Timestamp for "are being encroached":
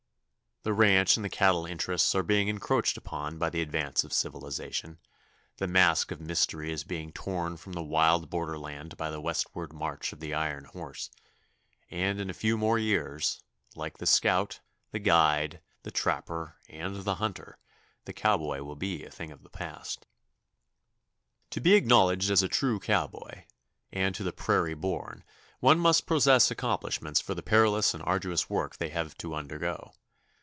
2.13-2.95